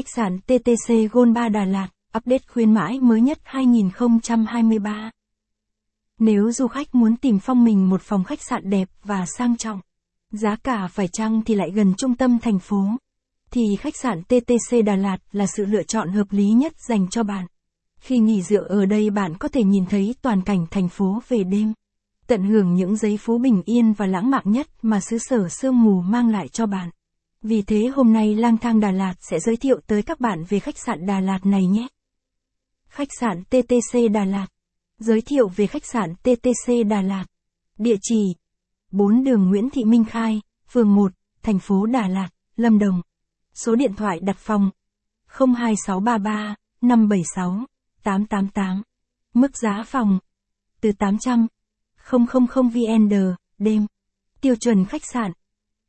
[0.00, 5.10] Khách sạn TTC Gold 3 Đà Lạt, update khuyến mãi mới nhất 2023.
[6.18, 9.80] Nếu du khách muốn tìm phong mình một phòng khách sạn đẹp và sang trọng,
[10.32, 12.84] giá cả phải chăng thì lại gần trung tâm thành phố,
[13.50, 17.22] thì khách sạn TTC Đà Lạt là sự lựa chọn hợp lý nhất dành cho
[17.22, 17.46] bạn.
[18.00, 21.44] Khi nghỉ dưỡng ở đây bạn có thể nhìn thấy toàn cảnh thành phố về
[21.44, 21.72] đêm,
[22.26, 25.82] tận hưởng những giây phố bình yên và lãng mạn nhất mà xứ sở sương
[25.82, 26.90] mù mang lại cho bạn.
[27.42, 30.58] Vì thế hôm nay Lang Thang Đà Lạt sẽ giới thiệu tới các bạn về
[30.58, 31.88] khách sạn Đà Lạt này nhé.
[32.88, 34.46] Khách sạn TTC Đà Lạt.
[34.98, 37.24] Giới thiệu về khách sạn TTC Đà Lạt.
[37.78, 38.34] Địa chỉ
[38.90, 41.12] 4 đường Nguyễn Thị Minh Khai, phường 1,
[41.42, 43.02] thành phố Đà Lạt, Lâm Đồng.
[43.54, 44.70] Số điện thoại đặt phòng
[45.26, 47.66] 02633 576
[48.02, 48.82] 888.
[49.34, 50.18] Mức giá phòng
[50.80, 51.46] từ 800
[52.10, 53.14] 000 VND
[53.58, 53.86] đêm.
[54.40, 55.32] Tiêu chuẩn khách sạn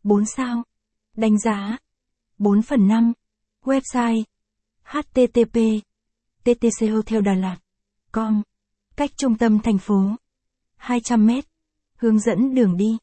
[0.03, 0.63] 4 sao.
[1.17, 1.77] Đánh giá.
[2.37, 3.13] 4 phần 5
[3.65, 4.23] Website.
[4.83, 5.59] Http
[6.43, 7.57] ttchotel Đà Lạt
[8.11, 8.41] com.
[8.95, 10.15] Cách trung tâm thành phố.
[10.75, 11.29] 200 m
[11.97, 12.97] Hướng dẫn đường đi.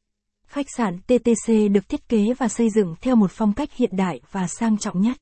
[0.47, 4.21] Khách sạn TTC được thiết kế và xây dựng theo một phong cách hiện đại
[4.31, 5.17] và sang trọng nhất.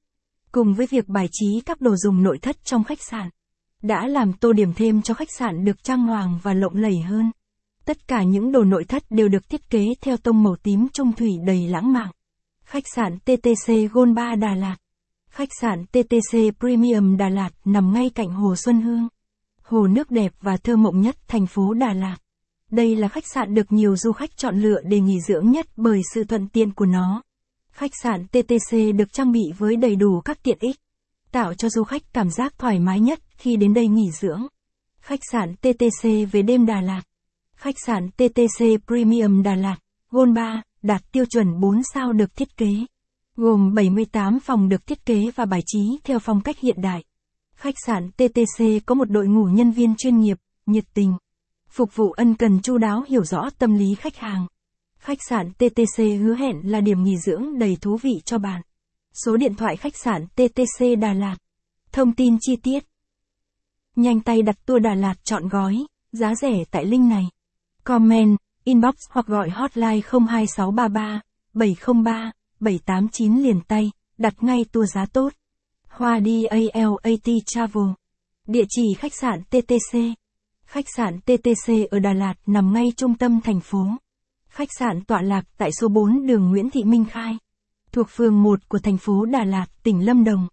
[0.52, 3.30] Cùng với việc bài trí các đồ dùng nội thất trong khách sạn,
[3.82, 7.30] đã làm tô điểm thêm cho khách sạn được trang hoàng và lộng lẫy hơn.
[7.84, 11.12] Tất cả những đồ nội thất đều được thiết kế theo tông màu tím trung
[11.12, 12.08] thủy đầy lãng mạn.
[12.66, 14.76] Khách sạn TTC Gold 3 Đà Lạt.
[15.30, 19.08] Khách sạn TTC Premium Đà Lạt nằm ngay cạnh Hồ Xuân Hương.
[19.62, 22.16] Hồ nước đẹp và thơ mộng nhất thành phố Đà Lạt.
[22.70, 26.00] Đây là khách sạn được nhiều du khách chọn lựa để nghỉ dưỡng nhất bởi
[26.14, 27.22] sự thuận tiện của nó.
[27.70, 30.76] Khách sạn TTC được trang bị với đầy đủ các tiện ích,
[31.32, 34.46] tạo cho du khách cảm giác thoải mái nhất khi đến đây nghỉ dưỡng.
[35.00, 37.02] Khách sạn TTC về đêm Đà Lạt.
[37.56, 39.76] Khách sạn TTC Premium Đà Lạt,
[40.10, 42.70] Gold 3, đạt tiêu chuẩn 4 sao được thiết kế.
[43.36, 47.04] Gồm 78 phòng được thiết kế và bài trí theo phong cách hiện đại.
[47.56, 51.16] Khách sạn TTC có một đội ngũ nhân viên chuyên nghiệp, nhiệt tình,
[51.76, 54.46] phục vụ ân cần chu đáo hiểu rõ tâm lý khách hàng.
[54.98, 58.62] Khách sạn TTC hứa hẹn là điểm nghỉ dưỡng đầy thú vị cho bạn.
[59.24, 61.36] Số điện thoại khách sạn TTC Đà Lạt.
[61.92, 62.84] Thông tin chi tiết.
[63.96, 67.24] Nhanh tay đặt tour Đà Lạt chọn gói, giá rẻ tại link này.
[67.84, 71.20] Comment, inbox hoặc gọi hotline 02633
[71.54, 75.32] 703 789 liền tay, đặt ngay tour giá tốt.
[75.88, 77.84] Hoa đi ALAT Travel.
[78.46, 79.98] Địa chỉ khách sạn TTC.
[80.64, 83.86] Khách sạn TTC ở Đà Lạt nằm ngay trung tâm thành phố.
[84.48, 87.38] Khách sạn tọa lạc tại số 4 đường Nguyễn Thị Minh Khai.
[87.92, 90.48] Thuộc phường 1 của thành phố Đà Lạt, tỉnh Lâm Đồng.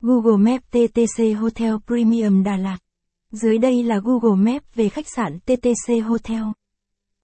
[0.00, 2.78] Google Maps TTC Hotel Premium Đà Lạt.
[3.30, 6.42] Dưới đây là Google Maps về khách sạn TTC Hotel.